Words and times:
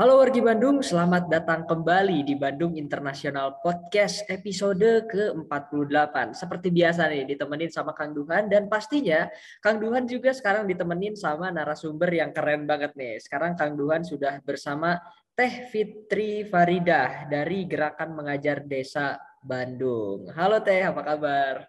Halo 0.00 0.16
wargi 0.16 0.40
Bandung, 0.40 0.80
selamat 0.80 1.28
datang 1.28 1.68
kembali 1.68 2.24
di 2.24 2.32
Bandung 2.32 2.72
International 2.72 3.60
Podcast 3.60 4.24
episode 4.32 5.04
ke-48. 5.04 6.32
Seperti 6.32 6.72
biasa 6.72 7.04
nih, 7.04 7.28
ditemenin 7.28 7.68
sama 7.68 7.92
Kang 7.92 8.16
Duhan 8.16 8.48
dan 8.48 8.64
pastinya 8.64 9.28
Kang 9.60 9.76
Duhan 9.76 10.08
juga 10.08 10.32
sekarang 10.32 10.64
ditemenin 10.64 11.20
sama 11.20 11.52
narasumber 11.52 12.08
yang 12.16 12.32
keren 12.32 12.64
banget 12.64 12.96
nih. 12.96 13.20
Sekarang 13.20 13.52
Kang 13.60 13.76
Duhan 13.76 14.00
sudah 14.00 14.40
bersama 14.40 14.96
Teh 15.36 15.68
Fitri 15.68 16.48
Faridah 16.48 17.28
dari 17.28 17.68
Gerakan 17.68 18.16
Mengajar 18.16 18.64
Desa 18.64 19.20
Bandung. 19.44 20.32
Halo 20.32 20.64
Teh, 20.64 20.80
apa 20.80 21.04
kabar? 21.04 21.68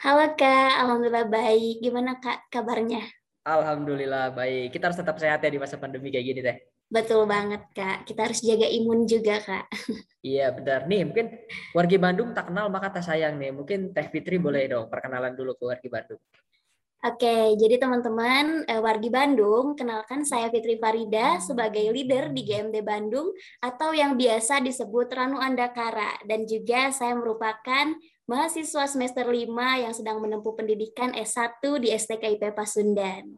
Halo 0.00 0.32
Kak, 0.32 0.80
Alhamdulillah 0.80 1.28
baik. 1.28 1.84
Gimana 1.84 2.16
Kak 2.24 2.48
kabarnya? 2.48 3.04
Alhamdulillah 3.44 4.32
baik. 4.32 4.72
Kita 4.72 4.88
harus 4.88 4.96
tetap 4.96 5.20
sehat 5.20 5.44
ya 5.44 5.52
di 5.52 5.60
masa 5.60 5.76
pandemi 5.76 6.08
kayak 6.08 6.24
gini 6.24 6.40
Teh. 6.40 6.79
Betul 6.90 7.22
banget, 7.30 7.62
Kak. 7.70 8.02
Kita 8.02 8.26
harus 8.26 8.42
jaga 8.42 8.66
imun 8.66 9.06
juga, 9.06 9.38
Kak. 9.38 9.70
Iya, 10.20 10.52
benar. 10.52 10.84
Nih, 10.84 11.08
mungkin 11.08 11.32
wargi 11.72 11.96
Bandung 11.96 12.36
tak 12.36 12.52
kenal 12.52 12.68
maka 12.68 12.92
tak 12.92 13.08
sayang 13.08 13.40
nih. 13.40 13.56
Mungkin 13.56 13.96
Teh 13.96 14.04
Fitri 14.12 14.36
boleh 14.36 14.68
dong 14.68 14.92
perkenalan 14.92 15.32
dulu 15.32 15.56
ke 15.56 15.64
wargi 15.64 15.88
Bandung. 15.88 16.20
Oke, 17.00 17.56
jadi 17.56 17.80
teman-teman 17.80 18.68
eh, 18.68 18.76
wargi 18.76 19.08
Bandung, 19.08 19.72
kenalkan 19.72 20.20
saya 20.28 20.52
Fitri 20.52 20.76
Farida 20.76 21.40
sebagai 21.40 21.88
leader 21.88 22.28
di 22.28 22.44
GMD 22.44 22.84
Bandung 22.84 23.32
atau 23.64 23.96
yang 23.96 24.20
biasa 24.20 24.60
disebut 24.60 25.08
Ranu 25.08 25.40
Andakara 25.40 26.20
dan 26.28 26.44
juga 26.44 26.92
saya 26.92 27.16
merupakan 27.16 27.96
mahasiswa 28.28 28.84
semester 28.84 29.24
5 29.24 29.48
yang 29.80 29.96
sedang 29.96 30.20
menempuh 30.20 30.52
pendidikan 30.52 31.16
S1 31.16 31.64
di 31.80 31.88
STKIP 31.88 32.52
Pasundan. 32.52 33.32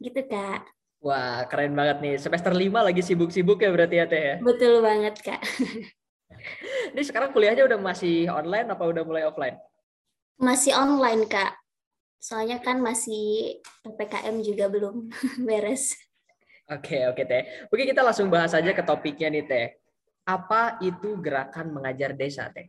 Gitu, 0.00 0.24
Kak. 0.24 0.64
Wah, 1.06 1.46
keren 1.46 1.70
banget 1.78 2.02
nih. 2.02 2.14
Semester 2.18 2.50
5 2.50 2.82
lagi 2.82 2.98
sibuk-sibuk 2.98 3.62
ya 3.62 3.70
berarti 3.70 4.02
ya, 4.02 4.06
Teh 4.10 4.18
ya? 4.18 4.34
Betul 4.42 4.82
banget, 4.82 5.14
Kak. 5.22 5.38
Ini 6.98 7.02
sekarang 7.06 7.30
kuliahnya 7.30 7.62
udah 7.62 7.78
masih 7.78 8.26
online 8.26 8.66
apa 8.74 8.82
udah 8.82 9.06
mulai 9.06 9.22
offline? 9.22 9.54
Masih 10.42 10.74
online, 10.74 11.30
Kak. 11.30 11.54
Soalnya 12.18 12.58
kan 12.58 12.82
masih 12.82 13.62
PPKM 13.86 14.42
juga 14.42 14.66
belum 14.66 15.06
beres. 15.46 15.94
Oke, 16.66 17.06
oke, 17.06 17.22
Teh. 17.22 17.70
Mungkin 17.70 17.86
kita 17.86 18.02
langsung 18.02 18.26
bahas 18.26 18.50
aja 18.50 18.74
ke 18.74 18.82
topiknya 18.82 19.30
nih, 19.30 19.44
Teh. 19.46 19.66
Apa 20.26 20.82
itu 20.82 21.22
gerakan 21.22 21.70
mengajar 21.70 22.18
desa, 22.18 22.50
Teh? 22.50 22.66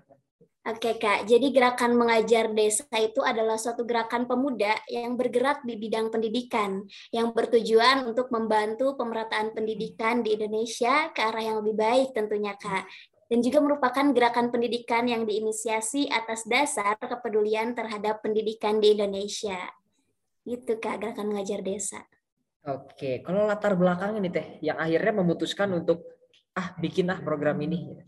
Oke 0.68 1.00
Kak, 1.00 1.24
jadi 1.24 1.48
gerakan 1.56 1.96
mengajar 1.96 2.52
desa 2.52 2.84
itu 3.00 3.24
adalah 3.24 3.56
suatu 3.56 3.88
gerakan 3.88 4.28
pemuda 4.28 4.76
yang 4.92 5.16
bergerak 5.16 5.64
di 5.64 5.80
bidang 5.80 6.12
pendidikan, 6.12 6.84
yang 7.08 7.32
bertujuan 7.32 8.04
untuk 8.04 8.28
membantu 8.36 9.00
pemerataan 9.00 9.56
pendidikan 9.56 10.20
di 10.28 10.36
Indonesia 10.36 11.08
ke 11.16 11.24
arah 11.24 11.40
yang 11.40 11.64
lebih 11.64 11.72
baik 11.80 12.12
tentunya 12.12 12.52
Kak. 12.60 12.84
Dan 13.32 13.40
juga 13.40 13.64
merupakan 13.64 14.12
gerakan 14.12 14.52
pendidikan 14.52 15.08
yang 15.08 15.24
diinisiasi 15.24 16.12
atas 16.12 16.44
dasar 16.44 17.00
kepedulian 17.00 17.72
terhadap 17.72 18.20
pendidikan 18.20 18.84
di 18.84 18.92
Indonesia. 18.92 19.72
Gitu 20.44 20.84
Kak, 20.84 21.00
gerakan 21.00 21.32
mengajar 21.32 21.64
desa. 21.64 22.04
Oke, 22.68 23.24
kalau 23.24 23.48
latar 23.48 23.80
belakang 23.80 24.20
ini 24.20 24.28
Teh, 24.28 24.60
yang 24.60 24.76
akhirnya 24.76 25.24
memutuskan 25.24 25.72
untuk 25.80 26.04
ah 26.60 26.76
bikinlah 26.76 27.24
program 27.24 27.56
ini. 27.64 28.04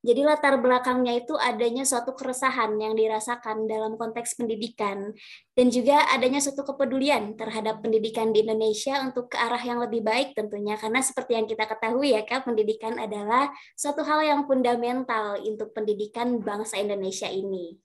Jadi 0.00 0.24
latar 0.24 0.56
belakangnya 0.56 1.12
itu 1.12 1.36
adanya 1.36 1.84
suatu 1.84 2.16
keresahan 2.16 2.72
yang 2.80 2.96
dirasakan 2.96 3.68
dalam 3.68 4.00
konteks 4.00 4.32
pendidikan 4.32 5.12
dan 5.52 5.66
juga 5.68 6.08
adanya 6.16 6.40
suatu 6.40 6.64
kepedulian 6.64 7.36
terhadap 7.36 7.84
pendidikan 7.84 8.32
di 8.32 8.40
Indonesia 8.40 8.96
untuk 9.04 9.28
ke 9.28 9.36
arah 9.36 9.60
yang 9.60 9.76
lebih 9.76 10.00
baik 10.00 10.32
tentunya 10.32 10.80
karena 10.80 11.04
seperti 11.04 11.36
yang 11.36 11.44
kita 11.44 11.68
ketahui 11.68 12.16
ya 12.16 12.24
Kak, 12.24 12.48
pendidikan 12.48 12.96
adalah 12.96 13.52
suatu 13.76 14.00
hal 14.00 14.24
yang 14.24 14.40
fundamental 14.48 15.36
untuk 15.44 15.76
pendidikan 15.76 16.40
bangsa 16.40 16.80
Indonesia 16.80 17.28
ini. 17.28 17.76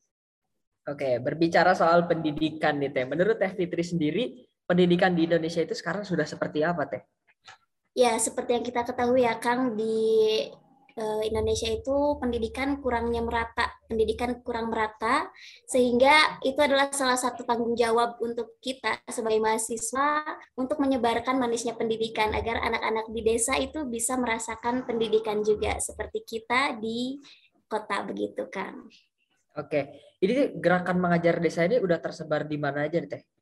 Oke, 0.88 1.20
berbicara 1.20 1.76
soal 1.76 2.08
pendidikan 2.08 2.80
nih 2.80 2.96
Teh, 2.96 3.04
menurut 3.04 3.36
Teh 3.36 3.52
Fitri 3.52 3.84
sendiri 3.84 4.24
pendidikan 4.64 5.12
di 5.12 5.28
Indonesia 5.28 5.60
itu 5.60 5.76
sekarang 5.76 6.08
sudah 6.08 6.24
seperti 6.24 6.64
apa 6.64 6.88
Teh? 6.88 7.04
Ya, 7.92 8.16
seperti 8.16 8.56
yang 8.56 8.64
kita 8.64 8.88
ketahui 8.88 9.28
ya 9.28 9.36
Kang 9.36 9.76
di 9.76 9.96
Indonesia 10.96 11.68
itu 11.68 12.16
pendidikan 12.24 12.80
kurangnya 12.80 13.20
merata, 13.20 13.68
pendidikan 13.84 14.40
kurang 14.40 14.72
merata, 14.72 15.28
sehingga 15.68 16.40
itu 16.40 16.56
adalah 16.56 16.88
salah 16.96 17.20
satu 17.20 17.44
tanggung 17.44 17.76
jawab 17.76 18.16
untuk 18.24 18.56
kita 18.64 19.04
sebagai 19.12 19.44
mahasiswa 19.44 20.24
untuk 20.56 20.80
menyebarkan 20.80 21.36
manisnya 21.36 21.76
pendidikan 21.76 22.32
agar 22.32 22.64
anak-anak 22.64 23.12
di 23.12 23.22
desa 23.28 23.60
itu 23.60 23.84
bisa 23.92 24.16
merasakan 24.16 24.88
pendidikan 24.88 25.44
juga 25.44 25.76
seperti 25.84 26.24
kita 26.24 26.80
di 26.80 27.20
kota 27.68 28.08
begitu 28.08 28.48
kan. 28.48 28.88
Oke, 29.60 30.00
ini 30.24 30.56
gerakan 30.60 31.00
mengajar 31.04 31.44
desa 31.44 31.68
ini 31.68 31.80
udah 31.84 32.00
tersebar 32.00 32.48
di 32.48 32.56
mana 32.56 32.88
aja 32.88 33.04
Teh? 33.04 33.35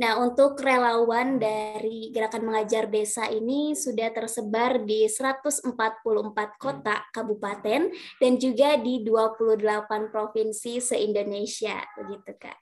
Nah, 0.00 0.16
untuk 0.16 0.56
relawan 0.64 1.36
dari 1.36 2.08
Gerakan 2.08 2.48
Mengajar 2.48 2.88
Desa 2.88 3.28
ini 3.28 3.76
sudah 3.76 4.08
tersebar 4.08 4.80
di 4.80 5.04
144 5.04 6.56
kota 6.56 7.04
kabupaten 7.12 7.92
dan 8.16 8.32
juga 8.40 8.80
di 8.80 9.04
28 9.04 10.08
provinsi 10.08 10.80
se-Indonesia, 10.80 11.84
begitu 12.00 12.32
Kak. 12.32 12.58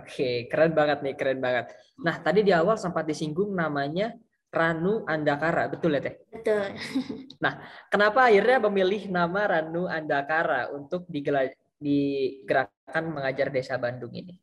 Oke, 0.00 0.48
keren 0.48 0.72
banget 0.72 1.04
nih, 1.04 1.14
keren 1.16 1.40
banget. 1.44 1.76
Nah, 2.00 2.16
tadi 2.24 2.40
di 2.40 2.52
awal 2.56 2.80
sempat 2.80 3.04
disinggung 3.04 3.52
namanya 3.52 4.16
Ranu 4.48 5.04
Andakara, 5.04 5.68
betul 5.68 5.96
ya 5.96 6.02
Teh? 6.04 6.16
Betul. 6.32 6.72
Nah, 7.44 7.56
kenapa 7.88 8.28
akhirnya 8.28 8.60
memilih 8.68 9.08
nama 9.08 9.48
Ranu 9.48 9.88
Andakara 9.88 10.68
untuk 10.72 11.08
di 11.08 11.24
Gerakan 12.44 13.04
Mengajar 13.16 13.48
Desa 13.48 13.80
Bandung 13.80 14.12
ini? 14.12 14.36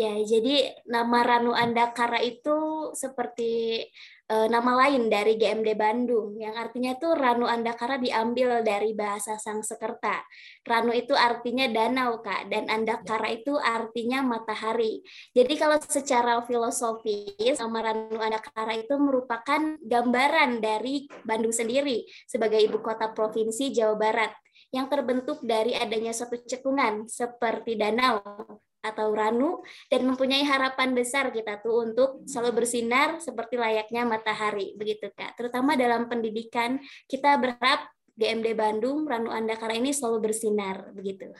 Ya, 0.00 0.16
jadi 0.24 0.80
nama 0.88 1.20
Ranu 1.20 1.52
Andakara 1.52 2.24
itu 2.24 2.88
seperti 2.96 3.84
uh, 4.32 4.48
nama 4.48 4.72
lain 4.88 5.12
dari 5.12 5.36
GMD 5.36 5.76
Bandung, 5.76 6.40
yang 6.40 6.56
artinya 6.56 6.96
itu 6.96 7.04
Ranu 7.12 7.44
Andakara 7.44 8.00
diambil 8.00 8.64
dari 8.64 8.96
bahasa 8.96 9.36
Sangsekerta. 9.36 10.24
Ranu 10.64 10.96
itu 10.96 11.12
artinya 11.12 11.68
danau, 11.68 12.24
Kak, 12.24 12.48
dan 12.48 12.72
Andakara 12.72 13.28
itu 13.28 13.60
artinya 13.60 14.24
matahari. 14.24 15.04
Jadi 15.36 15.60
kalau 15.60 15.76
secara 15.84 16.40
filosofis, 16.48 17.60
nama 17.60 17.92
Ranu 17.92 18.24
Andakara 18.24 18.80
itu 18.80 18.96
merupakan 18.96 19.76
gambaran 19.84 20.64
dari 20.64 21.12
Bandung 21.28 21.52
sendiri 21.52 22.08
sebagai 22.24 22.56
ibu 22.56 22.80
kota 22.80 23.12
provinsi 23.12 23.68
Jawa 23.68 24.00
Barat 24.00 24.32
yang 24.72 24.88
terbentuk 24.88 25.44
dari 25.44 25.76
adanya 25.76 26.16
suatu 26.16 26.40
cekungan 26.40 27.04
seperti 27.04 27.76
danau 27.76 28.24
atau 28.80 29.12
ranu 29.12 29.60
dan 29.92 30.08
mempunyai 30.08 30.40
harapan 30.44 30.96
besar 30.96 31.28
kita 31.28 31.60
tuh 31.60 31.84
untuk 31.84 32.24
selalu 32.24 32.64
bersinar 32.64 33.20
seperti 33.20 33.60
layaknya 33.60 34.08
matahari 34.08 34.72
begitu 34.76 35.12
Kak. 35.12 35.36
Terutama 35.36 35.76
dalam 35.76 36.08
pendidikan 36.08 36.80
kita 37.04 37.36
berharap 37.36 37.92
GMD 38.16 38.52
Bandung 38.52 39.08
Ranu 39.08 39.32
Andakara 39.32 39.76
ini 39.76 39.92
selalu 39.96 40.32
bersinar 40.32 40.92
begitu. 40.92 41.32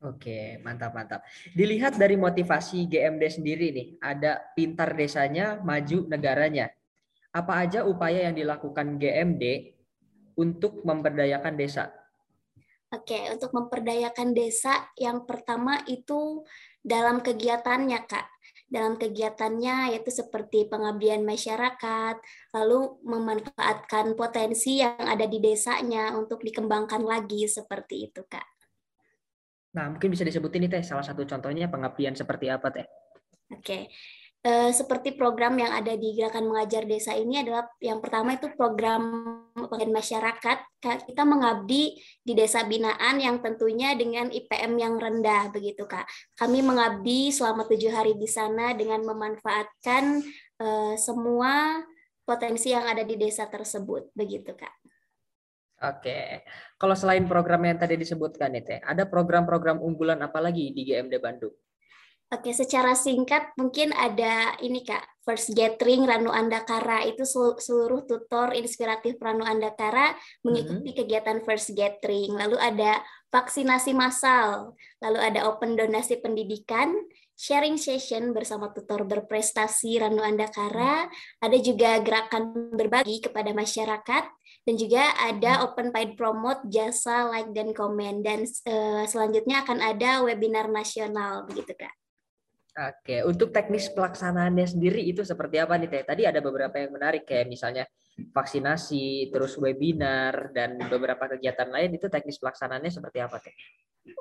Oke, 0.00 0.56
mantap 0.64 0.96
mantap. 0.96 1.20
Dilihat 1.52 2.00
dari 2.00 2.16
motivasi 2.16 2.88
GMD 2.88 3.20
sendiri 3.36 3.68
nih, 3.68 3.88
ada 4.00 4.40
pintar 4.56 4.96
desanya, 4.96 5.60
maju 5.60 6.08
negaranya. 6.08 6.72
Apa 7.36 7.60
aja 7.68 7.84
upaya 7.84 8.24
yang 8.24 8.32
dilakukan 8.32 8.96
GMD 8.96 9.76
untuk 10.40 10.80
memberdayakan 10.88 11.52
desa? 11.52 11.99
Oke, 12.90 13.30
untuk 13.30 13.54
memperdayakan 13.54 14.34
desa 14.34 14.90
yang 14.98 15.22
pertama 15.22 15.78
itu 15.86 16.42
dalam 16.82 17.22
kegiatannya, 17.22 18.02
Kak. 18.02 18.26
Dalam 18.66 18.98
kegiatannya 18.98 19.94
yaitu 19.94 20.10
seperti 20.10 20.66
pengabdian 20.66 21.22
masyarakat, 21.22 22.18
lalu 22.50 22.98
memanfaatkan 23.06 24.18
potensi 24.18 24.82
yang 24.82 24.98
ada 25.06 25.22
di 25.30 25.38
desanya 25.38 26.18
untuk 26.18 26.42
dikembangkan 26.42 27.06
lagi 27.06 27.46
seperti 27.46 28.10
itu, 28.10 28.26
Kak. 28.26 28.46
Nah, 29.70 29.86
mungkin 29.94 30.10
bisa 30.10 30.26
disebutin 30.26 30.66
nih 30.66 30.70
Teh, 30.74 30.82
salah 30.82 31.06
satu 31.06 31.22
contohnya 31.22 31.70
pengabdian 31.70 32.18
seperti 32.18 32.50
apa 32.50 32.74
Teh? 32.74 32.86
Oke, 33.54 33.86
Eh, 34.40 34.72
seperti 34.72 35.20
program 35.20 35.52
yang 35.60 35.68
ada 35.68 35.92
di 36.00 36.16
Gerakan 36.16 36.48
Mengajar 36.48 36.88
Desa 36.88 37.12
ini 37.12 37.44
adalah 37.44 37.68
yang 37.76 38.00
pertama 38.00 38.40
itu 38.40 38.48
program 38.56 39.04
pengabdian 39.52 39.92
masyarakat. 39.92 40.58
Kita 40.80 41.28
mengabdi 41.28 42.00
di 42.24 42.32
desa 42.32 42.64
binaan 42.64 43.20
yang 43.20 43.44
tentunya 43.44 43.92
dengan 43.92 44.32
IPM 44.32 44.80
yang 44.80 44.96
rendah 44.96 45.52
begitu 45.52 45.84
kak. 45.84 46.08
Kami 46.40 46.64
mengabdi 46.64 47.28
selama 47.28 47.68
tujuh 47.68 47.92
hari 47.92 48.16
di 48.16 48.24
sana 48.24 48.72
dengan 48.72 49.04
memanfaatkan 49.04 50.24
uh, 50.56 50.96
semua 50.96 51.84
potensi 52.24 52.72
yang 52.72 52.88
ada 52.88 53.04
di 53.04 53.20
desa 53.20 53.44
tersebut 53.44 54.08
begitu 54.16 54.56
kak. 54.56 54.72
Oke, 55.84 56.48
kalau 56.80 56.96
selain 56.96 57.28
program 57.28 57.60
yang 57.68 57.76
tadi 57.76 58.00
disebutkan 58.00 58.56
itu, 58.56 58.80
ada 58.80 59.04
program-program 59.04 59.84
unggulan 59.84 60.20
apa 60.24 60.40
lagi 60.40 60.72
di 60.72 60.88
GMD 60.88 61.20
Bandung? 61.20 61.52
Oke, 62.30 62.54
secara 62.54 62.94
singkat 62.94 63.50
mungkin 63.58 63.90
ada 63.90 64.54
ini 64.62 64.86
Kak, 64.86 65.02
First 65.26 65.50
Gathering 65.50 66.06
Ranu 66.06 66.30
Andakara. 66.30 67.02
Itu 67.02 67.26
seluruh 67.58 68.06
tutor 68.06 68.54
inspiratif 68.54 69.18
Ranu 69.18 69.42
Andakara 69.42 70.14
mengikuti 70.46 70.94
hmm. 70.94 70.98
kegiatan 71.02 71.38
First 71.42 71.74
Gathering. 71.74 72.38
Lalu 72.38 72.54
ada 72.54 73.02
vaksinasi 73.34 73.98
massal, 73.98 74.78
lalu 75.02 75.18
ada 75.18 75.50
open 75.50 75.74
donasi 75.74 76.22
pendidikan, 76.22 76.94
sharing 77.34 77.74
session 77.74 78.30
bersama 78.30 78.70
tutor 78.70 79.10
berprestasi 79.10 79.98
Ranu 79.98 80.22
Andakara, 80.22 81.10
ada 81.42 81.58
juga 81.58 81.98
gerakan 81.98 82.70
berbagi 82.78 83.26
kepada 83.26 83.50
masyarakat, 83.50 84.24
dan 84.70 84.74
juga 84.78 85.02
ada 85.18 85.66
open 85.66 85.90
paid 85.90 86.14
promote 86.14 86.62
jasa 86.70 87.26
like 87.26 87.50
dan 87.50 87.74
komen. 87.74 88.22
Dan 88.22 88.46
uh, 88.46 89.02
selanjutnya 89.02 89.66
akan 89.66 89.82
ada 89.82 90.22
webinar 90.22 90.70
nasional 90.70 91.42
begitu 91.50 91.74
Kak. 91.74 91.90
Oke, 92.70 93.26
untuk 93.26 93.50
teknis 93.50 93.90
pelaksanaannya 93.90 94.62
sendiri 94.62 95.02
itu 95.02 95.26
seperti 95.26 95.58
apa 95.58 95.74
nih 95.74 95.90
Teh? 95.90 96.02
Tadi 96.06 96.22
ada 96.22 96.38
beberapa 96.38 96.78
yang 96.78 96.94
menarik 96.94 97.26
kayak 97.26 97.50
misalnya 97.50 97.82
vaksinasi, 98.30 99.34
terus 99.34 99.58
webinar 99.58 100.54
dan 100.54 100.78
beberapa 100.86 101.26
kegiatan 101.34 101.66
lain 101.66 101.98
itu 101.98 102.06
teknis 102.06 102.38
pelaksanaannya 102.38 102.92
seperti 102.94 103.18
apa 103.18 103.42
Teh? 103.42 103.54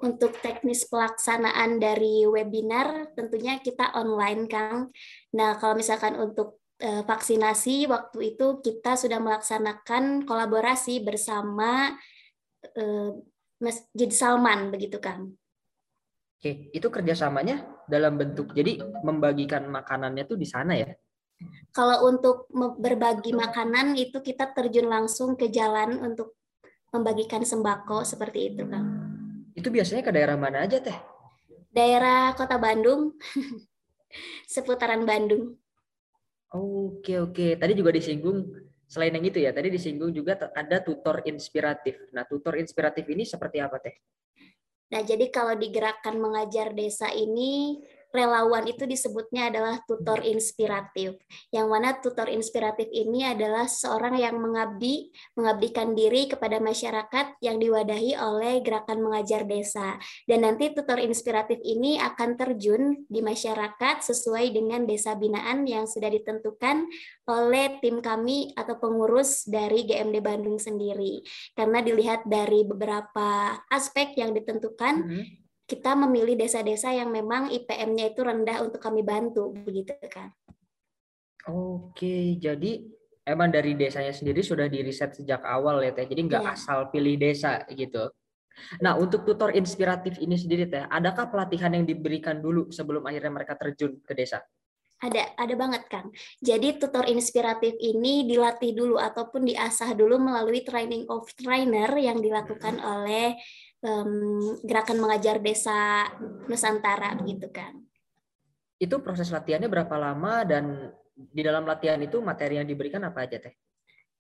Untuk 0.01 0.35
teknis 0.41 0.89
pelaksanaan 0.89 1.77
dari 1.77 2.25
webinar 2.25 3.13
tentunya 3.13 3.61
kita 3.61 3.93
online 3.93 4.49
Kang. 4.49 4.89
Nah, 5.37 5.55
kalau 5.61 5.77
misalkan 5.77 6.17
untuk 6.17 6.65
eh, 6.81 7.05
vaksinasi 7.05 7.85
waktu 7.85 8.35
itu 8.35 8.65
kita 8.65 8.97
sudah 8.97 9.21
melaksanakan 9.21 10.25
kolaborasi 10.25 11.05
bersama 11.05 11.93
eh, 12.65 13.13
Masjid 13.61 14.11
Salman 14.11 14.73
begitu 14.73 14.97
Kang. 14.97 15.38
Oke, 16.39 16.71
itu 16.71 16.87
kerjasamanya 16.87 17.67
dalam 17.83 18.15
bentuk 18.15 18.55
jadi 18.55 18.79
membagikan 19.03 19.67
makanannya 19.67 20.23
tuh 20.23 20.39
di 20.39 20.47
sana 20.47 20.71
ya? 20.71 20.87
Kalau 21.75 22.07
untuk 22.07 22.47
berbagi 22.79 23.35
makanan 23.35 23.99
itu 23.99 24.23
kita 24.23 24.55
terjun 24.55 24.87
langsung 24.87 25.35
ke 25.35 25.51
jalan 25.51 25.99
untuk 25.99 26.39
membagikan 26.95 27.43
sembako 27.43 28.07
seperti 28.07 28.55
itu, 28.55 28.63
Kang. 28.71 28.87
Itu 29.51 29.67
biasanya 29.67 29.99
ke 29.99 30.15
daerah 30.15 30.39
mana 30.39 30.63
aja, 30.63 30.79
Teh? 30.79 30.95
Daerah 31.75 32.31
Kota 32.39 32.55
Bandung, 32.55 33.19
seputaran 34.47 35.03
Bandung. 35.03 35.59
Oke, 36.55 37.19
oke. 37.19 37.59
Tadi 37.59 37.73
juga 37.75 37.91
disinggung 37.91 38.47
selain 38.87 39.11
yang 39.11 39.27
itu 39.27 39.43
ya, 39.43 39.51
tadi 39.51 39.67
disinggung 39.75 40.15
juga 40.15 40.39
ada 40.55 40.79
tutor 40.79 41.19
inspiratif. 41.27 41.99
Nah, 42.15 42.23
tutor 42.23 42.55
inspiratif 42.55 43.03
ini 43.11 43.27
seperti 43.27 43.59
apa, 43.59 43.75
Teh? 43.83 43.99
Nah, 44.89 45.01
jadi 45.05 45.29
kalau 45.29 45.53
di 45.53 45.69
gerakan 45.69 46.17
mengajar 46.17 46.73
desa 46.73 47.13
ini 47.13 47.77
relawan 48.09 48.65
itu 48.65 48.89
disebutnya 48.89 49.53
adalah 49.53 49.81
tutor 49.85 50.25
inspiratif. 50.25 51.17
Yang 51.53 51.67
mana 51.69 51.89
tutor 52.01 52.25
inspiratif 52.29 52.89
ini 52.89 53.25
adalah 53.29 53.69
seorang 53.69 54.17
yang 54.17 54.41
mengabdi, 54.41 55.13
mengabdikan 55.37 55.93
diri 55.93 56.25
kepada 56.25 56.57
masyarakat 56.57 57.37
yang 57.41 57.61
diwadahi 57.61 58.17
oleh 58.17 58.65
gerakan 58.65 59.05
mengajar 59.05 59.45
desa. 59.45 60.01
Dan 60.25 60.41
nanti 60.45 60.73
tutor 60.73 60.97
inspiratif 60.97 61.61
ini 61.61 62.01
akan 62.01 62.33
terjun 62.33 63.05
di 63.05 63.21
masyarakat 63.21 64.01
sesuai 64.01 64.51
dengan 64.53 64.89
desa 64.89 65.13
binaan 65.13 65.69
yang 65.69 65.85
sudah 65.85 66.09
ditentukan 66.09 66.89
oleh 67.29 67.77
tim 67.77 68.01
kami 68.01 68.57
atau 68.57 68.81
pengurus 68.81 69.45
dari 69.45 69.85
GMD 69.85 70.17
Bandung 70.25 70.57
sendiri. 70.57 71.21
Karena 71.53 71.85
dilihat 71.85 72.25
dari 72.25 72.65
beberapa 72.65 73.53
aspek 73.69 74.17
yang 74.17 74.33
ditentukan, 74.33 74.95
mm 75.05 75.09
-hmm 75.13 75.48
kita 75.69 75.93
memilih 75.93 76.33
desa-desa 76.33 76.89
yang 76.89 77.13
memang 77.13 77.53
IPM-nya 77.53 78.09
itu 78.09 78.25
rendah 78.25 78.65
untuk 78.65 78.81
kami 78.81 79.05
bantu 79.05 79.53
begitu 79.53 79.93
kan. 80.09 80.33
Oke, 81.45 82.41
jadi 82.41 82.89
emang 83.29 83.53
dari 83.53 83.77
desanya 83.77 84.09
sendiri 84.09 84.41
sudah 84.41 84.65
diriset 84.65 85.13
sejak 85.13 85.45
awal 85.45 85.85
ya 85.85 85.93
Teh. 85.93 86.09
Jadi 86.09 86.25
nggak 86.25 86.43
ya. 86.43 86.57
asal 86.57 86.89
pilih 86.89 87.15
desa 87.21 87.61
gitu. 87.69 88.09
Nah, 88.83 88.97
untuk 88.99 89.23
tutor 89.23 89.53
inspiratif 89.53 90.17
ini 90.17 90.35
sendiri 90.35 90.65
Teh, 90.65 90.89
adakah 90.89 91.29
pelatihan 91.29 91.71
yang 91.77 91.85
diberikan 91.85 92.41
dulu 92.41 92.73
sebelum 92.73 93.05
akhirnya 93.05 93.31
mereka 93.31 93.53
terjun 93.55 94.01
ke 94.01 94.17
desa? 94.17 94.41
Ada, 94.99 95.31
ada 95.39 95.55
banget 95.55 95.87
Kang. 95.87 96.11
Jadi 96.43 96.75
tutor 96.75 97.07
inspiratif 97.07 97.71
ini 97.79 98.27
dilatih 98.27 98.75
dulu 98.75 98.99
ataupun 98.99 99.47
diasah 99.47 99.95
dulu 99.95 100.19
melalui 100.19 100.59
training 100.59 101.07
of 101.07 101.23
trainer 101.39 101.87
yang 101.95 102.19
dilakukan 102.19 102.83
oleh 102.83 103.39
um, 103.83 104.55
gerakan 104.63 104.97
mengajar 104.99 105.39
desa 105.39 106.07
Nusantara 106.47 107.15
gitu 107.23 107.47
kan. 107.51 107.79
Itu 108.79 109.03
proses 109.03 109.31
latihannya 109.31 109.67
berapa 109.67 109.95
lama 109.99 110.47
dan 110.47 110.95
di 111.15 111.41
dalam 111.43 111.67
latihan 111.67 111.99
itu 111.99 112.23
materi 112.23 112.59
yang 112.59 112.67
diberikan 112.67 113.03
apa 113.03 113.27
aja 113.27 113.43
teh? 113.43 113.55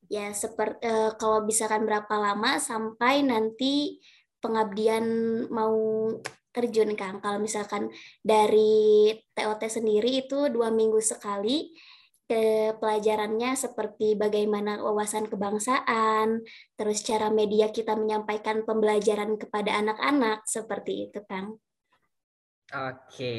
Ya 0.09 0.33
seperti 0.35 0.83
uh, 0.83 1.15
kalau 1.15 1.45
kan 1.45 1.81
berapa 1.85 2.15
lama 2.17 2.59
sampai 2.59 3.23
nanti 3.23 4.01
pengabdian 4.43 5.05
mau 5.47 6.09
terjun 6.49 6.97
Kang. 6.97 7.21
Kalau 7.21 7.37
misalkan 7.39 7.93
dari 8.25 9.13
TOT 9.37 9.61
sendiri 9.69 10.25
itu 10.25 10.49
dua 10.49 10.73
minggu 10.73 10.99
sekali 10.99 11.71
ke 12.29 12.77
pelajarannya 12.77 13.57
seperti 13.57 14.13
bagaimana 14.13 14.77
wawasan 14.85 15.25
kebangsaan, 15.25 16.45
terus 16.77 17.01
cara 17.01 17.33
media 17.33 17.73
kita 17.73 17.97
menyampaikan 17.97 18.61
pembelajaran 18.69 19.33
kepada 19.41 19.81
anak-anak 19.81 20.45
seperti 20.45 21.09
itu, 21.09 21.25
Kang. 21.25 21.57
Oke. 22.69 23.37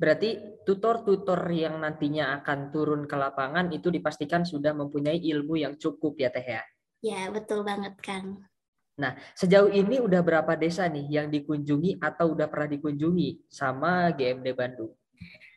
Berarti 0.00 0.60
tutor-tutor 0.64 1.44
yang 1.52 1.76
nantinya 1.84 2.40
akan 2.40 2.72
turun 2.72 3.04
ke 3.04 3.16
lapangan 3.20 3.68
itu 3.68 3.92
dipastikan 3.92 4.48
sudah 4.48 4.72
mempunyai 4.72 5.20
ilmu 5.20 5.60
yang 5.60 5.76
cukup 5.76 6.16
ya, 6.16 6.32
Teh 6.32 6.44
ya? 6.44 6.64
Ya, 7.04 7.28
betul 7.28 7.68
banget, 7.68 8.00
Kang. 8.00 8.48
Nah, 8.96 9.12
sejauh 9.36 9.68
ini 9.68 10.00
udah 10.00 10.24
berapa 10.24 10.56
desa 10.56 10.88
nih 10.88 11.20
yang 11.20 11.28
dikunjungi 11.28 12.00
atau 12.00 12.32
udah 12.32 12.48
pernah 12.48 12.68
dikunjungi 12.72 13.44
sama 13.52 14.08
GMD 14.16 14.56
Bandung? 14.56 14.96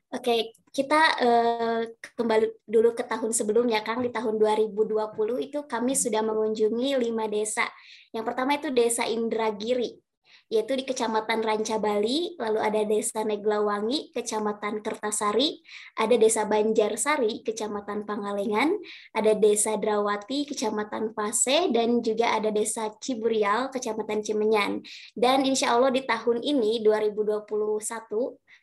Oke, 0.10 0.58
kita 0.74 1.02
uh, 1.22 1.82
kembali 2.18 2.66
dulu 2.66 2.98
ke 2.98 3.06
tahun 3.06 3.30
sebelumnya, 3.30 3.86
Kang. 3.86 4.02
Di 4.02 4.10
tahun 4.10 4.42
2020 4.42 4.90
itu 5.38 5.60
kami 5.70 5.94
sudah 5.94 6.26
mengunjungi 6.26 6.98
lima 6.98 7.30
desa. 7.30 7.70
Yang 8.10 8.26
pertama 8.26 8.58
itu 8.58 8.74
Desa 8.74 9.06
Indragiri, 9.06 10.02
yaitu 10.50 10.74
di 10.74 10.82
Kecamatan 10.82 11.46
Ranca 11.46 11.78
Bali, 11.78 12.34
lalu 12.42 12.58
ada 12.58 12.82
Desa 12.90 13.22
Neglawangi, 13.22 14.10
Kecamatan 14.10 14.82
Kertasari, 14.82 15.62
ada 15.94 16.18
Desa 16.18 16.50
Banjarsari, 16.50 17.46
Kecamatan 17.46 18.10
Pangalengan, 18.10 18.82
ada 19.14 19.38
Desa 19.38 19.78
Drawati, 19.78 20.50
Kecamatan 20.50 21.14
Pase, 21.14 21.70
dan 21.70 22.02
juga 22.02 22.34
ada 22.34 22.50
Desa 22.50 22.90
Ciburial, 22.98 23.70
Kecamatan 23.70 24.26
Cimenyan. 24.26 24.82
Dan 25.14 25.46
insya 25.46 25.78
Allah 25.78 25.94
di 25.94 26.02
tahun 26.02 26.42
ini, 26.42 26.82
2021, 26.82 27.46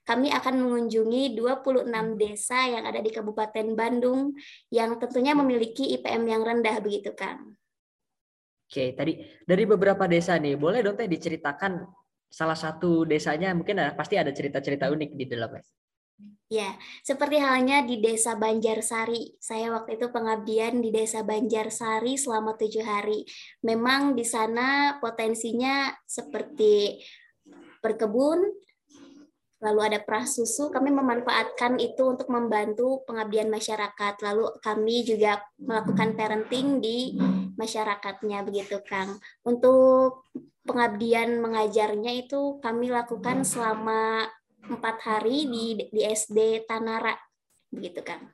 kami 0.07 0.31
akan 0.31 0.63
mengunjungi 0.63 1.35
26 1.35 2.15
desa 2.15 2.71
yang 2.71 2.87
ada 2.87 3.03
di 3.03 3.11
Kabupaten 3.11 3.75
Bandung 3.75 4.39
yang 4.71 4.95
tentunya 5.03 5.35
memiliki 5.35 5.99
IPM 5.99 6.23
yang 6.31 6.43
rendah 6.47 6.79
begitu 6.79 7.11
Kang. 7.19 7.59
Oke, 8.67 8.95
tadi 8.95 9.19
dari 9.43 9.63
beberapa 9.67 10.07
desa 10.07 10.39
nih, 10.39 10.55
boleh 10.55 10.83
dong 10.83 10.95
Teh 10.95 11.11
diceritakan 11.11 11.87
salah 12.27 12.59
satu 12.59 13.07
desanya 13.07 13.55
mungkin 13.55 13.79
ada, 13.83 13.95
pasti 13.95 14.19
ada 14.19 14.31
cerita-cerita 14.31 14.91
unik 14.91 15.11
di 15.15 15.25
dalamnya. 15.27 15.63
Ya, 16.47 16.79
seperti 17.03 17.43
halnya 17.43 17.83
di 17.83 17.99
Desa 17.99 18.39
Banjarsari. 18.39 19.35
Saya 19.43 19.75
waktu 19.75 19.99
itu 19.99 20.09
pengabdian 20.15 20.79
di 20.79 20.95
Desa 20.95 21.27
Banjarsari 21.27 22.15
selama 22.15 22.55
tujuh 22.55 22.87
hari. 22.87 23.27
Memang 23.67 24.15
di 24.15 24.23
sana 24.23 24.97
potensinya 25.03 25.91
seperti 26.07 27.03
berkebun, 27.83 28.47
lalu 29.57 29.81
ada 29.89 29.99
prasusu, 30.05 30.69
kami 30.69 30.93
memanfaatkan 30.93 31.81
itu 31.81 32.05
untuk 32.05 32.29
membantu 32.29 33.01
pengabdian 33.09 33.49
masyarakat. 33.49 34.15
Lalu 34.21 34.45
kami 34.61 35.03
juga 35.09 35.41
melakukan 35.57 36.13
parenting 36.13 36.85
di 36.85 37.17
masyarakatnya 37.57 38.45
begitu 38.45 38.85
Kang. 38.85 39.17
Untuk 39.49 40.29
pengabdian 40.69 41.41
mengajarnya 41.41 42.13
itu 42.27 42.61
kami 42.61 42.93
lakukan 42.93 43.47
selama 43.47 44.29
empat 44.67 44.97
hari 45.07 45.47
di, 45.49 45.65
di 45.89 46.03
SD 46.05 46.69
Tanara 46.69 47.17
begitu 47.73 48.05
Kang. 48.05 48.29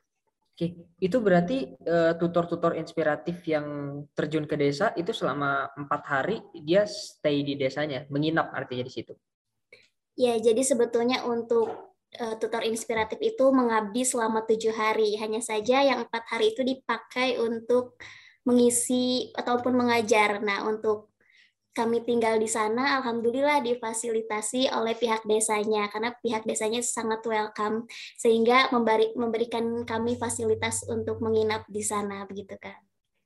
Oke, 0.53 0.69
itu 1.01 1.17
berarti 1.17 1.65
eh, 1.65 2.13
tutor-tutor 2.13 2.77
uh, 2.77 2.79
inspiratif 2.79 3.41
yang 3.49 3.65
terjun 4.13 4.45
ke 4.45 4.53
desa 4.53 4.93
itu 4.93 5.09
selama 5.09 5.65
empat 5.73 6.01
hari 6.05 6.45
dia 6.61 6.85
stay 6.85 7.41
di 7.41 7.57
desanya, 7.57 8.05
menginap 8.13 8.53
artinya 8.53 8.85
di 8.85 8.93
situ. 8.93 9.17
Ya, 10.13 10.37
jadi 10.37 10.61
sebetulnya 10.61 11.25
untuk 11.25 11.93
uh, 12.21 12.35
tutor 12.37 12.61
inspiratif 12.61 13.17
itu 13.17 13.49
mengabdi 13.49 14.05
selama 14.05 14.45
tujuh 14.45 14.73
hari. 14.73 15.17
Hanya 15.17 15.41
saja 15.41 15.81
yang 15.81 16.05
empat 16.05 16.23
hari 16.29 16.53
itu 16.53 16.61
dipakai 16.61 17.41
untuk 17.41 17.97
mengisi 18.45 19.33
ataupun 19.33 19.73
mengajar. 19.73 20.43
Nah, 20.43 20.67
untuk 20.69 21.13
kami 21.73 22.05
tinggal 22.05 22.37
di 22.37 22.45
sana, 22.45 23.01
alhamdulillah 23.01 23.65
difasilitasi 23.65 24.69
oleh 24.69 24.93
pihak 24.93 25.25
desanya 25.25 25.89
karena 25.89 26.13
pihak 26.21 26.45
desanya 26.45 26.85
sangat 26.85 27.25
welcome 27.25 27.89
sehingga 28.21 28.69
memberi, 28.69 29.17
memberikan 29.17 29.81
kami 29.81 30.13
fasilitas 30.21 30.85
untuk 30.85 31.17
menginap 31.25 31.65
di 31.65 31.81
sana 31.81 32.29
begitu 32.29 32.53
kan. 32.61 32.77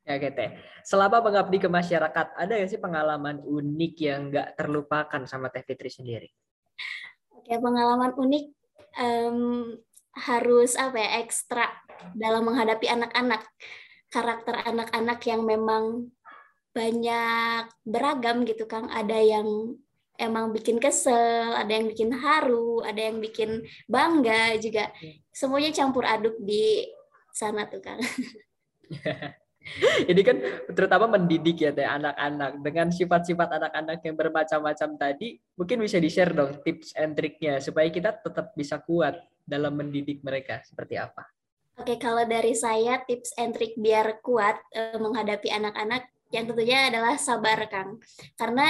Ya 0.08 0.16
oke 0.16 0.32
Teh. 0.32 0.56
Selama 0.88 1.20
mengabdi 1.20 1.60
ke 1.60 1.68
masyarakat, 1.68 2.40
ada 2.40 2.52
nggak 2.56 2.72
sih 2.72 2.80
pengalaman 2.80 3.44
unik 3.44 3.94
yang 4.00 4.32
nggak 4.32 4.56
terlupakan 4.56 5.28
sama 5.28 5.52
Teh 5.52 5.68
Fitri 5.68 5.92
sendiri? 5.92 6.32
Oke, 7.34 7.54
pengalaman 7.58 8.12
unik 8.18 8.46
um, 9.00 9.40
harus 10.18 10.74
apa 10.74 10.98
ya 10.98 11.10
ekstra 11.22 11.70
dalam 12.18 12.44
menghadapi 12.50 12.90
anak-anak 12.90 13.46
karakter 14.10 14.56
anak-anak 14.66 15.20
yang 15.28 15.42
memang 15.46 16.10
banyak 16.74 17.66
beragam 17.86 18.46
gitu 18.46 18.70
Kang. 18.70 18.90
Ada 18.90 19.18
yang 19.18 19.78
emang 20.18 20.54
bikin 20.54 20.82
kesel, 20.82 21.54
ada 21.54 21.70
yang 21.70 21.90
bikin 21.90 22.14
haru, 22.14 22.82
ada 22.86 23.02
yang 23.10 23.18
bikin 23.22 23.66
bangga 23.86 24.58
juga. 24.62 24.90
Semuanya 25.34 25.74
campur 25.74 26.06
aduk 26.06 26.38
di 26.42 26.86
sana 27.34 27.70
tuh 27.70 27.82
Kang. 27.82 28.02
Ini 30.12 30.22
kan 30.24 30.38
terutama 30.74 31.06
mendidik 31.06 31.62
ya 31.62 31.72
teh 31.76 31.86
anak-anak 31.86 32.62
dengan 32.64 32.88
sifat-sifat 32.90 33.50
anak-anak 33.62 34.00
yang 34.02 34.16
bermacam-macam 34.16 34.90
tadi, 34.98 35.38
mungkin 35.58 35.84
bisa 35.84 35.98
di-share 36.02 36.34
dong 36.34 36.62
tips 36.64 36.96
and 36.98 37.14
triknya 37.14 37.60
supaya 37.62 37.88
kita 37.92 38.18
tetap 38.18 38.54
bisa 38.58 38.82
kuat 38.82 39.18
dalam 39.48 39.76
mendidik 39.78 40.24
mereka 40.26 40.60
seperti 40.66 41.00
apa? 41.00 41.24
Oke, 41.78 42.02
kalau 42.02 42.26
dari 42.26 42.58
saya 42.58 43.06
tips 43.06 43.38
and 43.38 43.54
trick 43.54 43.78
biar 43.78 44.20
kuat 44.26 44.58
eh, 44.74 44.98
menghadapi 44.98 45.54
anak-anak 45.54 46.10
yang 46.34 46.50
tentunya 46.50 46.90
adalah 46.92 47.16
sabar 47.16 47.70
Kang. 47.70 48.02
Karena 48.36 48.68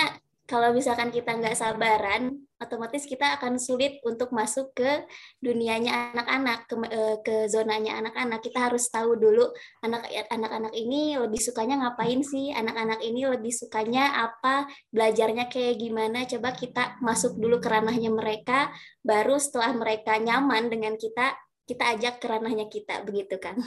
kalau 0.48 0.72
misalkan 0.72 1.12
kita 1.12 1.36
nggak 1.36 1.60
sabaran, 1.60 2.40
otomatis 2.56 3.04
kita 3.04 3.36
akan 3.36 3.60
sulit 3.60 4.00
untuk 4.08 4.32
masuk 4.32 4.72
ke 4.72 5.04
dunianya 5.44 6.16
anak-anak, 6.16 6.72
ke, 6.72 6.76
eh, 6.88 7.18
ke 7.20 7.36
zonanya 7.52 8.00
anak-anak. 8.00 8.40
Kita 8.40 8.72
harus 8.72 8.88
tahu 8.88 9.20
dulu 9.20 9.52
anak-anak 9.84 10.72
ini 10.72 11.20
lebih 11.20 11.44
sukanya 11.44 11.84
ngapain 11.84 12.24
sih, 12.24 12.56
anak-anak 12.56 13.04
ini 13.04 13.28
lebih 13.28 13.52
sukanya 13.52 14.24
apa, 14.24 14.72
belajarnya 14.90 15.52
kayak 15.52 15.84
gimana. 15.84 16.24
Coba 16.24 16.56
kita 16.56 16.96
masuk 17.04 17.36
dulu 17.36 17.60
ke 17.60 17.68
ranahnya 17.68 18.10
mereka, 18.10 18.72
baru 19.04 19.36
setelah 19.36 19.76
mereka 19.76 20.16
nyaman 20.16 20.72
dengan 20.72 20.96
kita, 20.96 21.36
kita 21.68 21.92
ajak 22.00 22.24
ke 22.24 22.26
ranahnya 22.32 22.72
kita, 22.72 23.04
begitu 23.04 23.36
kan? 23.36 23.60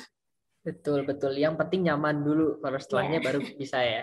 Betul, 0.65 1.05
betul. 1.05 1.37
Yang 1.37 1.61
penting 1.61 1.93
nyaman 1.93 2.25
dulu, 2.25 2.57
kalau 2.65 2.81
setelahnya 2.81 3.21
yeah. 3.21 3.27
baru 3.29 3.39
bisa 3.61 3.79
ya. 3.85 4.03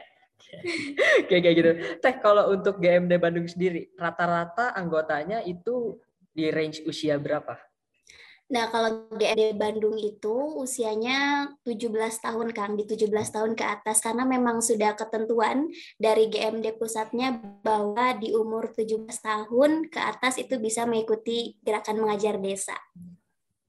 Kayak 1.29 1.53
gitu. 1.55 1.71
Teh, 2.01 2.15
kalau 2.19 2.53
untuk 2.53 2.79
GMD 2.79 3.17
Bandung 3.19 3.47
sendiri, 3.47 3.91
rata-rata 3.97 4.73
anggotanya 4.73 5.43
itu 5.43 5.99
di 6.31 6.53
range 6.53 6.85
usia 6.85 7.17
berapa? 7.17 7.57
Nah, 8.47 8.71
kalau 8.71 9.11
GMD 9.11 9.59
Bandung 9.59 9.99
itu 9.99 10.31
usianya 10.55 11.51
17 11.67 11.91
tahun, 12.23 12.55
Kang, 12.55 12.79
di 12.79 12.87
17 12.87 13.11
tahun 13.27 13.59
ke 13.59 13.65
atas 13.67 13.99
karena 13.99 14.23
memang 14.23 14.63
sudah 14.63 14.95
ketentuan 14.95 15.67
dari 15.99 16.31
GMD 16.31 16.79
pusatnya 16.79 17.35
bahwa 17.59 18.15
di 18.15 18.31
umur 18.31 18.71
17 18.71 19.03
tahun 19.19 19.91
ke 19.91 19.99
atas 19.99 20.39
itu 20.39 20.55
bisa 20.63 20.87
mengikuti 20.87 21.59
gerakan 21.59 21.99
mengajar 21.99 22.39
desa. 22.39 22.79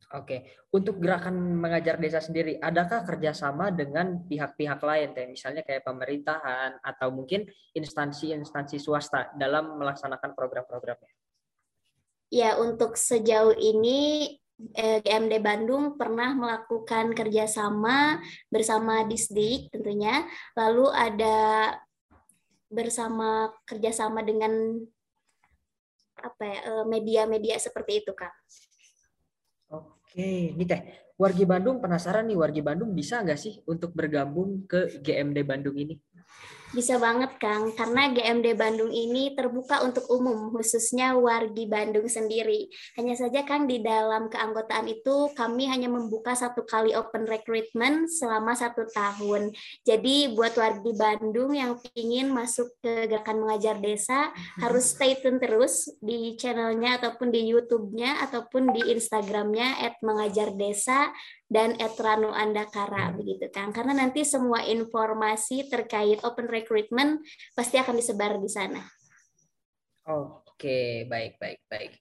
Oke, 0.09 0.57
untuk 0.73 1.05
gerakan 1.05 1.37
mengajar 1.37 2.01
desa 2.01 2.17
sendiri, 2.17 2.57
adakah 2.57 3.05
kerjasama 3.05 3.69
dengan 3.69 4.25
pihak-pihak 4.25 4.81
lain, 4.81 5.13
kayak 5.13 5.29
misalnya 5.29 5.61
kayak 5.61 5.85
pemerintahan 5.85 6.81
atau 6.81 7.13
mungkin 7.13 7.45
instansi-instansi 7.77 8.81
swasta 8.81 9.29
dalam 9.37 9.77
melaksanakan 9.77 10.33
program-programnya? 10.33 11.13
Ya, 12.33 12.57
untuk 12.57 12.97
sejauh 12.97 13.53
ini 13.61 14.33
eh, 14.81 15.05
GMD 15.05 15.45
Bandung 15.45 16.01
pernah 16.01 16.33
melakukan 16.33 17.13
kerjasama 17.13 18.25
bersama 18.49 19.05
Disdik 19.05 19.69
tentunya, 19.69 20.25
lalu 20.57 20.89
ada 20.89 21.37
bersama 22.73 23.53
kerjasama 23.69 24.25
dengan 24.25 24.81
apa 26.17 26.43
ya 26.49 26.59
eh, 26.65 26.85
media-media 26.89 27.61
seperti 27.61 28.01
itu, 28.01 28.17
Kak. 28.17 28.33
Oke, 30.19 30.51
ini 30.51 30.65
teh 30.67 30.83
wargi 31.23 31.47
Bandung 31.47 31.79
penasaran 31.79 32.27
nih 32.27 32.35
wargi 32.43 32.59
Bandung 32.59 32.91
bisa 32.91 33.23
nggak 33.23 33.39
sih 33.39 33.55
untuk 33.71 33.95
bergabung 33.95 34.67
ke 34.67 34.99
GMD 34.99 35.47
Bandung 35.47 35.79
ini? 35.79 35.95
Bisa 36.69 37.01
banget 37.01 37.33
Kang, 37.41 37.73
karena 37.73 38.13
GMD 38.13 38.53
Bandung 38.53 38.93
ini 38.93 39.33
terbuka 39.33 39.81
untuk 39.81 40.05
umum, 40.13 40.53
khususnya 40.53 41.17
wargi 41.17 41.65
Bandung 41.65 42.05
sendiri. 42.05 42.69
Hanya 43.01 43.17
saja 43.17 43.41
Kang, 43.49 43.65
di 43.65 43.81
dalam 43.81 44.29
keanggotaan 44.29 44.85
itu 44.85 45.33
kami 45.33 45.65
hanya 45.65 45.89
membuka 45.89 46.37
satu 46.37 46.69
kali 46.69 46.93
open 46.93 47.25
recruitment 47.25 48.13
selama 48.13 48.53
satu 48.53 48.85
tahun. 48.93 49.49
Jadi 49.81 50.37
buat 50.37 50.53
wargi 50.61 50.93
Bandung 50.93 51.57
yang 51.57 51.81
ingin 51.97 52.29
masuk 52.37 52.69
ke 52.85 53.09
gerakan 53.09 53.49
mengajar 53.49 53.81
desa, 53.81 54.29
harus 54.61 54.93
stay 54.93 55.17
tune 55.25 55.41
terus 55.41 55.89
di 56.05 56.37
channelnya 56.37 57.01
ataupun 57.01 57.33
di 57.33 57.49
YouTube-nya 57.49 58.29
ataupun 58.29 58.77
di 58.77 58.93
Instagram-nya 58.93 59.89
at 59.89 59.97
mengajar 60.05 60.53
desa 60.53 61.09
dan 61.49 61.81
Etranu 61.81 62.29
Andakara 62.29 63.09
hmm. 63.09 63.17
begitu 63.17 63.49
kan 63.49 63.73
karena 63.73 63.97
nanti 63.97 64.23
semua 64.23 64.61
informasi 64.69 65.67
terkait 65.73 66.21
open 66.21 66.45
recruitment 66.45 67.25
pasti 67.57 67.81
akan 67.81 67.97
disebar 67.97 68.37
di 68.37 68.51
sana. 68.53 68.85
Oke 70.09 71.09
baik 71.09 71.41
baik 71.41 71.61
baik. 71.73 71.93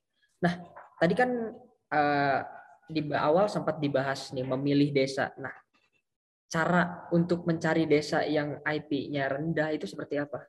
Nah 0.44 0.54
tadi 1.00 1.14
kan 1.16 1.32
uh, 1.96 2.40
di 2.88 3.02
awal 3.16 3.48
sempat 3.48 3.80
dibahas 3.80 4.36
nih 4.36 4.44
memilih 4.44 4.92
desa. 4.92 5.32
Nah 5.40 5.56
cara 6.48 7.08
untuk 7.12 7.48
mencari 7.48 7.88
desa 7.88 8.24
yang 8.24 8.60
IP-nya 8.64 9.32
rendah 9.32 9.72
itu 9.72 9.88
seperti 9.88 10.20
apa? 10.20 10.44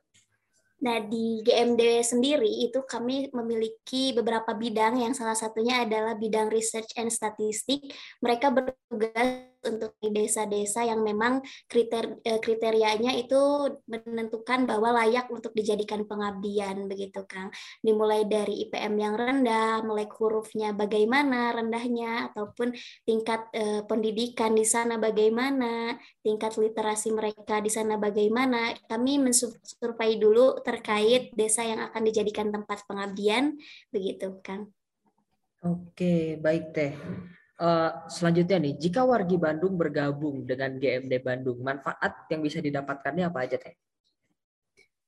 Nah, 0.79 1.03
di 1.03 1.43
GMD 1.43 1.99
sendiri 1.99 2.47
itu 2.47 2.79
kami 2.87 3.27
memiliki 3.35 4.15
beberapa 4.15 4.55
bidang 4.55 5.03
yang 5.03 5.11
salah 5.11 5.35
satunya 5.35 5.83
adalah 5.83 6.15
bidang 6.15 6.47
research 6.47 6.95
and 6.95 7.11
statistik. 7.11 7.83
Mereka 8.23 8.47
bertugas 8.55 9.48
untuk 9.65 9.95
desa-desa 9.99 10.87
yang 10.87 11.03
memang 11.03 11.43
kriter, 11.67 12.19
eh, 12.23 12.39
kriterianya 12.39 13.15
itu 13.19 13.39
menentukan 13.87 14.63
bahwa 14.63 14.95
layak 15.03 15.27
untuk 15.31 15.51
dijadikan 15.51 16.07
pengabdian 16.07 16.87
begitu 16.87 17.23
Kang. 17.27 17.51
Dimulai 17.83 18.25
dari 18.27 18.67
IPM 18.67 18.95
yang 18.95 19.15
rendah, 19.19 19.83
mulai 19.83 20.07
hurufnya 20.07 20.71
bagaimana 20.71 21.51
rendahnya 21.55 22.31
ataupun 22.31 22.71
tingkat 23.03 23.51
eh, 23.55 23.81
pendidikan 23.83 24.55
di 24.55 24.63
sana 24.63 24.95
bagaimana, 24.95 25.95
tingkat 26.23 26.55
literasi 26.55 27.11
mereka 27.15 27.59
di 27.59 27.71
sana 27.71 27.99
bagaimana. 27.99 28.75
Kami 28.87 29.19
mensurvei 29.19 30.15
dulu 30.19 30.59
terkait 30.63 31.31
desa 31.35 31.63
yang 31.63 31.83
akan 31.91 32.01
dijadikan 32.03 32.51
tempat 32.51 32.83
pengabdian 32.87 33.55
begitu 33.91 34.39
Kang. 34.43 34.71
Oke, 35.59 36.39
baik 36.39 36.71
Teh. 36.71 36.95
Uh, 37.59 38.07
selanjutnya 38.07 38.55
nih, 38.55 38.73
jika 38.79 39.03
wargi 39.03 39.35
Bandung 39.35 39.75
bergabung 39.75 40.47
dengan 40.47 40.79
GMD 40.79 41.19
Bandung, 41.19 41.59
manfaat 41.59 42.23
yang 42.31 42.39
bisa 42.39 42.63
didapatkannya 42.63 43.27
apa 43.27 43.39
aja 43.43 43.59
teh? 43.59 43.75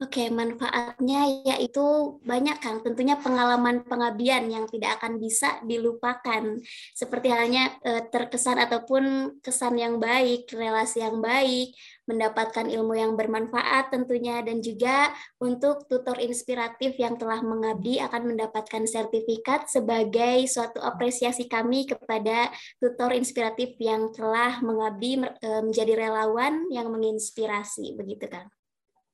Oke, 0.02 0.34
manfaatnya 0.34 1.30
yaitu 1.46 2.18
banyak 2.26 2.58
kan. 2.58 2.82
Tentunya 2.82 3.22
pengalaman 3.22 3.86
pengabdian 3.86 4.50
yang 4.50 4.66
tidak 4.66 4.98
akan 4.98 5.22
bisa 5.22 5.62
dilupakan. 5.62 6.58
Seperti 6.98 7.30
halnya 7.30 7.70
eh, 7.86 8.10
terkesan 8.10 8.58
ataupun 8.66 9.38
kesan 9.46 9.78
yang 9.78 10.02
baik, 10.02 10.50
relasi 10.58 11.06
yang 11.06 11.22
baik, 11.22 11.78
mendapatkan 12.10 12.66
ilmu 12.66 12.98
yang 12.98 13.14
bermanfaat 13.14 13.94
tentunya 13.94 14.42
dan 14.42 14.66
juga 14.66 15.14
untuk 15.38 15.86
tutor 15.86 16.18
inspiratif 16.18 16.98
yang 16.98 17.22
telah 17.22 17.46
mengabdi 17.46 18.02
akan 18.02 18.34
mendapatkan 18.34 18.90
sertifikat 18.90 19.70
sebagai 19.70 20.50
suatu 20.50 20.82
apresiasi 20.82 21.46
kami 21.46 21.86
kepada 21.86 22.50
tutor 22.82 23.14
inspiratif 23.14 23.78
yang 23.78 24.10
telah 24.10 24.66
mengabdi 24.66 25.22
e, 25.22 25.50
menjadi 25.62 25.94
relawan 25.94 26.66
yang 26.74 26.90
menginspirasi 26.90 27.94
begitu 27.94 28.26
kan. 28.26 28.50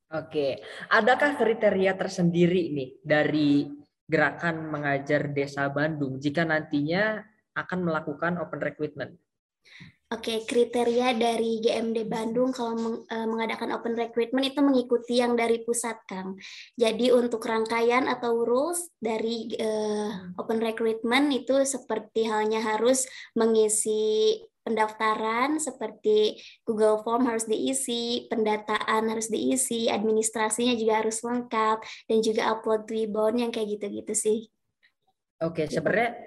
Oke, 0.08 0.64
adakah 0.88 1.36
kriteria 1.36 2.00
tersendiri 2.00 2.72
nih 2.72 2.90
dari 3.04 3.68
gerakan 4.08 4.72
mengajar 4.72 5.36
Desa 5.36 5.68
Bandung 5.68 6.16
jika 6.24 6.48
nantinya 6.48 7.20
akan 7.52 7.80
melakukan 7.84 8.40
open 8.40 8.64
recruitment? 8.64 9.20
Oke, 10.08 10.48
kriteria 10.48 11.20
dari 11.20 11.60
GMD 11.60 12.08
Bandung 12.08 12.56
kalau 12.56 13.04
eh, 13.12 13.28
mengadakan 13.28 13.76
open 13.76 14.00
recruitment 14.00 14.48
itu 14.48 14.64
mengikuti 14.64 15.20
yang 15.20 15.36
dari 15.36 15.60
pusat, 15.68 16.00
Kang. 16.08 16.40
Jadi 16.80 17.12
untuk 17.12 17.44
rangkaian 17.44 18.08
atau 18.08 18.48
rules 18.48 18.88
dari 19.04 19.52
uh, 19.60 20.32
open 20.40 20.64
recruitment 20.64 21.28
itu 21.36 21.60
seperti 21.68 22.24
halnya 22.24 22.64
harus 22.64 23.04
mengisi 23.36 24.40
pendaftaran 24.68 25.56
seperti 25.64 26.36
Google 26.68 27.00
Form 27.08 27.24
harus 27.24 27.48
diisi, 27.48 28.28
pendataan 28.28 29.08
harus 29.08 29.32
diisi, 29.32 29.88
administrasinya 29.88 30.76
juga 30.76 31.00
harus 31.00 31.24
lengkap, 31.24 31.78
dan 32.12 32.18
juga 32.20 32.52
upload 32.52 32.84
Twibbon 32.84 33.40
yang 33.48 33.52
kayak 33.56 33.80
gitu-gitu 33.80 34.12
sih. 34.12 34.40
Oke, 35.40 35.72
sebenarnya 35.72 36.20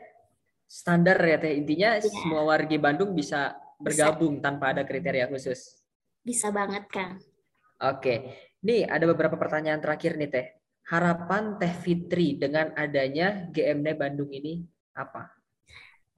standar 0.64 1.20
ya 1.20 1.36
teh 1.36 1.52
intinya 1.52 2.00
ya. 2.00 2.08
semua 2.08 2.48
warga 2.48 2.76
Bandung 2.80 3.12
bisa 3.12 3.58
bergabung 3.76 4.40
bisa. 4.40 4.44
tanpa 4.48 4.72
ada 4.72 4.88
kriteria 4.88 5.28
khusus. 5.28 5.84
Bisa 6.24 6.48
banget, 6.48 6.88
Kang. 6.88 7.20
Oke. 7.80 8.48
Nih 8.60 8.84
ada 8.84 9.08
beberapa 9.08 9.40
pertanyaan 9.40 9.80
terakhir 9.80 10.20
nih 10.20 10.28
Teh 10.28 10.46
harapan 10.92 11.56
Teh 11.56 11.72
Fitri 11.80 12.36
dengan 12.36 12.76
adanya 12.76 13.48
GMD 13.48 13.96
Bandung 13.96 14.28
ini 14.28 14.60
apa? 14.92 15.39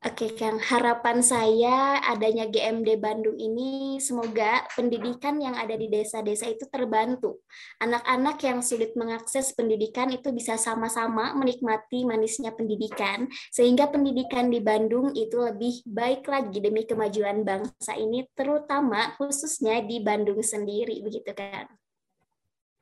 Oke 0.02 0.34
Kang, 0.34 0.58
harapan 0.58 1.22
saya 1.22 2.02
adanya 2.02 2.50
GMD 2.50 2.98
Bandung 2.98 3.38
ini 3.38 4.02
semoga 4.02 4.66
pendidikan 4.74 5.38
yang 5.38 5.54
ada 5.54 5.78
di 5.78 5.86
desa-desa 5.86 6.50
itu 6.50 6.66
terbantu. 6.66 7.38
Anak-anak 7.78 8.34
yang 8.42 8.66
sulit 8.66 8.98
mengakses 8.98 9.54
pendidikan 9.54 10.10
itu 10.10 10.34
bisa 10.34 10.58
sama-sama 10.58 11.38
menikmati 11.38 12.02
manisnya 12.02 12.50
pendidikan, 12.50 13.30
sehingga 13.54 13.94
pendidikan 13.94 14.50
di 14.50 14.58
Bandung 14.58 15.14
itu 15.14 15.38
lebih 15.38 15.86
baik 15.86 16.26
lagi 16.26 16.58
demi 16.58 16.82
kemajuan 16.82 17.46
bangsa 17.46 17.94
ini, 17.94 18.26
terutama 18.34 19.14
khususnya 19.22 19.86
di 19.86 20.02
Bandung 20.02 20.42
sendiri, 20.42 20.98
begitu 20.98 21.30
kan? 21.30 21.70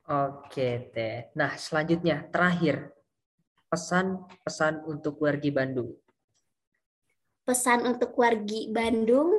Oke, 0.09 0.89
Teh. 0.89 1.29
Nah, 1.37 1.53
selanjutnya 1.53 2.25
terakhir 2.33 2.97
pesan-pesan 3.69 4.89
untuk 4.89 5.21
wargi 5.21 5.53
Bandung. 5.53 6.01
Pesan 7.51 7.83
untuk 7.83 8.15
wargi 8.15 8.71
Bandung, 8.71 9.35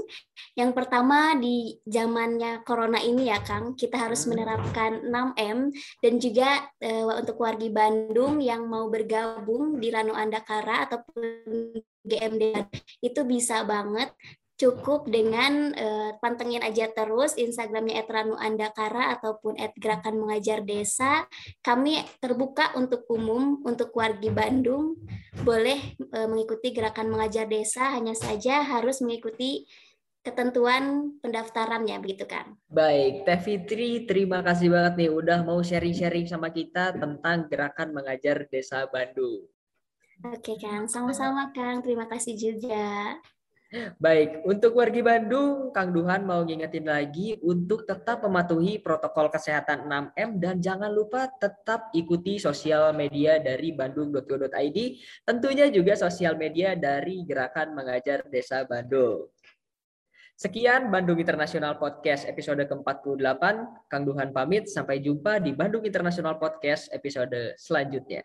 yang 0.53 0.77
pertama 0.77 1.33
di 1.33 1.81
zamannya 1.89 2.61
corona 2.61 3.01
ini 3.01 3.33
ya 3.33 3.41
Kang, 3.41 3.73
kita 3.73 3.97
harus 3.97 4.29
hmm. 4.29 4.37
menerapkan 4.37 4.93
6M 5.09 5.73
dan 6.05 6.15
juga 6.21 6.61
e, 6.77 7.09
untuk 7.09 7.41
wargi 7.41 7.73
Bandung 7.73 8.37
yang 8.37 8.69
mau 8.69 8.93
bergabung 8.93 9.81
di 9.81 9.89
Ranu 9.89 10.13
Andakara 10.13 10.85
ataupun 10.85 11.25
GMD 12.05 12.69
itu 13.01 13.21
bisa 13.25 13.65
banget 13.65 14.13
cukup 14.63 15.11
dengan 15.11 15.75
uh, 15.75 16.15
pantengin 16.23 16.63
aja 16.63 16.87
terus 16.95 17.35
Instagramnya 17.35 18.07
@ranu_andakara 18.07 19.19
ataupun 19.19 19.59
@gerakan 19.75 20.23
mengajar 20.23 20.63
desa. 20.63 21.27
Kami 21.67 21.99
terbuka 22.23 22.71
untuk 22.79 23.03
umum 23.11 23.59
untuk 23.67 23.91
wargi 23.99 24.31
Bandung 24.31 25.03
boleh 25.43 25.99
uh, 26.15 26.31
mengikuti 26.31 26.71
gerakan 26.71 27.11
mengajar 27.11 27.51
desa 27.51 27.91
hanya 27.91 28.15
saja 28.15 28.63
harus 28.63 29.03
mengikuti 29.03 29.67
ketentuan 30.23 31.19
pendaftarannya 31.19 31.99
begitu 31.99 32.31
kan. 32.31 32.55
Baik, 32.71 33.27
Teh 33.27 33.43
Fitri, 33.43 34.07
terima 34.07 34.39
kasih 34.47 34.71
banget 34.71 34.95
nih 35.03 35.11
udah 35.11 35.43
mau 35.43 35.59
sharing-sharing 35.59 36.31
sama 36.31 36.55
kita 36.55 36.95
tentang 36.95 37.51
gerakan 37.51 37.91
mengajar 37.91 38.47
desa 38.47 38.87
Bandung. 38.87 39.51
Oke 40.23 40.55
Kang, 40.63 40.87
sama-sama 40.87 41.51
Kang. 41.51 41.83
Terima 41.83 42.07
kasih 42.07 42.39
juga. 42.39 43.19
Baik, 43.73 44.45
untuk 44.45 44.77
wargi 44.77 45.01
Bandung, 45.01 45.73
Kang 45.73 45.97
Duhan 45.97 46.29
mau 46.29 46.45
ngingetin 46.45 46.85
lagi 46.85 47.41
untuk 47.41 47.89
tetap 47.89 48.21
mematuhi 48.21 48.77
protokol 48.85 49.33
kesehatan 49.33 49.89
6M 49.89 50.37
dan 50.37 50.61
jangan 50.61 50.93
lupa 50.93 51.33
tetap 51.41 51.89
ikuti 51.97 52.37
sosial 52.37 52.93
media 52.93 53.41
dari 53.41 53.73
bandung.go.id, 53.73 54.79
tentunya 55.25 55.73
juga 55.73 55.97
sosial 55.97 56.37
media 56.37 56.77
dari 56.77 57.25
Gerakan 57.25 57.73
Mengajar 57.73 58.29
Desa 58.29 58.61
Bandung. 58.69 59.33
Sekian 60.37 60.93
Bandung 60.93 61.17
Internasional 61.17 61.81
Podcast 61.81 62.29
episode 62.29 62.61
ke-48. 62.69 63.45
Kang 63.89 64.05
Duhan 64.05 64.37
pamit, 64.37 64.69
sampai 64.69 65.01
jumpa 65.01 65.41
di 65.41 65.57
Bandung 65.57 65.89
Internasional 65.89 66.37
Podcast 66.37 66.93
episode 66.93 67.57
selanjutnya. 67.57 68.21